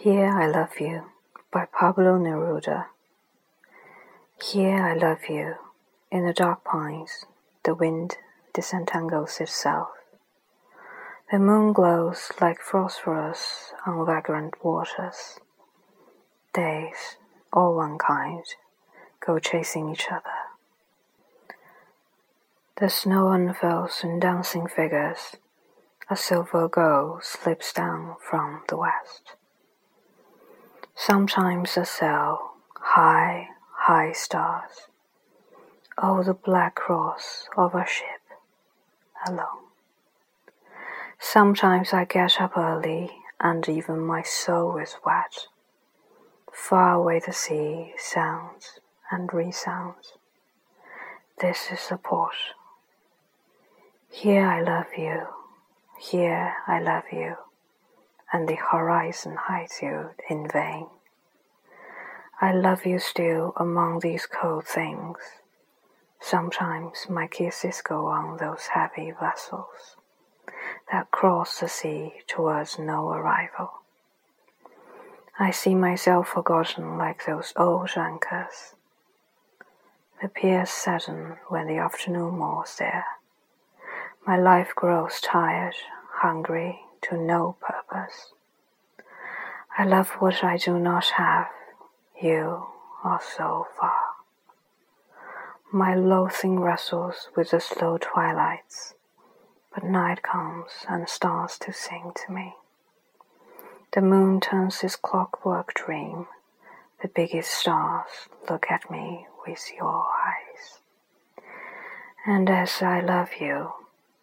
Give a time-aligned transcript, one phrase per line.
[0.00, 1.10] Here I Love You
[1.52, 2.86] by Pablo Neruda.
[4.40, 5.56] Here I love you.
[6.12, 7.24] In the dark pines,
[7.64, 8.16] the wind
[8.54, 9.88] disentangles itself.
[11.32, 15.40] The moon glows like phosphorus on vagrant waters.
[16.54, 17.16] Days,
[17.52, 18.44] all one kind,
[19.18, 20.38] go chasing each other.
[22.76, 25.34] The snow unfurls in dancing figures.
[26.08, 29.34] A silver girl slips down from the west.
[31.00, 34.88] Sometimes a sail, high, high stars.
[35.96, 38.20] Oh, the black cross of a ship,
[39.24, 39.70] alone.
[41.20, 45.46] Sometimes I get up early, and even my soul is wet.
[46.52, 50.14] Far away the sea sounds and resounds.
[51.40, 52.34] This is the port.
[54.10, 55.28] Here I love you,
[56.00, 57.36] here I love you
[58.32, 60.86] and the horizon hides you in vain.
[62.40, 65.18] I love you still among these cold things.
[66.20, 69.96] Sometimes my kisses go on those heavy vessels
[70.90, 73.70] that cross the sea towards no arrival.
[75.38, 78.74] I see myself forgotten like those old anchors.
[80.20, 83.04] The piers sadden when the afternoon moors there.
[84.26, 85.76] My life grows tired,
[86.10, 87.77] hungry, to no purpose.
[89.76, 91.48] I love what I do not have,
[92.20, 92.66] you
[93.04, 93.92] are so far.
[95.70, 98.94] My loathing wrestles with the slow twilights,
[99.72, 102.54] but night comes and stars to sing to me.
[103.92, 106.26] The moon turns its clockwork dream.
[107.00, 110.80] The biggest stars look at me with your eyes.
[112.26, 113.72] And as I love you,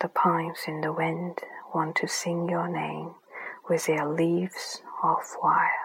[0.00, 1.40] the pines in the wind
[1.74, 3.14] want to sing your name
[3.70, 5.79] with their leaves of wire.